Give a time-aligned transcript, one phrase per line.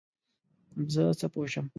[0.93, 1.65] زه څه پوه شم؟